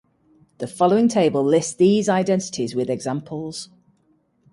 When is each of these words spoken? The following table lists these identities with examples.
The 0.57 0.65
following 0.65 1.09
table 1.09 1.43
lists 1.43 1.75
these 1.75 2.09
identities 2.09 2.73
with 2.73 2.89
examples. 2.89 3.69